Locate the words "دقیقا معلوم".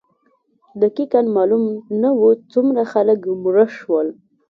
0.81-1.63